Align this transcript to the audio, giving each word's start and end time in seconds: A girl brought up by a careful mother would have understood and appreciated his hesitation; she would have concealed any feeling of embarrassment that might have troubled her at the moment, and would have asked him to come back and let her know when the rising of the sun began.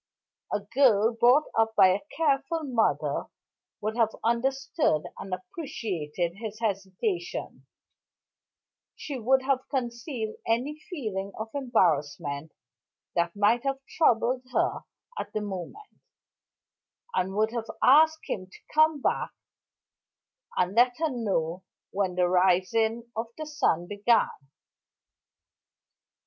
A 0.51 0.61
girl 0.61 1.13
brought 1.13 1.43
up 1.55 1.75
by 1.75 1.89
a 1.89 2.01
careful 2.17 2.63
mother 2.63 3.27
would 3.81 3.95
have 3.97 4.15
understood 4.23 5.03
and 5.19 5.31
appreciated 5.31 6.37
his 6.37 6.57
hesitation; 6.59 7.67
she 8.95 9.19
would 9.19 9.43
have 9.43 9.69
concealed 9.69 10.37
any 10.47 10.79
feeling 10.89 11.33
of 11.37 11.51
embarrassment 11.53 12.51
that 13.13 13.35
might 13.35 13.61
have 13.63 13.77
troubled 13.95 14.41
her 14.51 14.79
at 15.19 15.33
the 15.33 15.41
moment, 15.41 15.99
and 17.13 17.35
would 17.35 17.51
have 17.51 17.69
asked 17.83 18.25
him 18.25 18.47
to 18.49 18.57
come 18.73 19.01
back 19.03 19.29
and 20.57 20.73
let 20.73 20.97
her 20.97 21.11
know 21.11 21.63
when 21.91 22.15
the 22.15 22.27
rising 22.27 23.07
of 23.15 23.27
the 23.37 23.45
sun 23.45 23.85
began. 23.85 24.31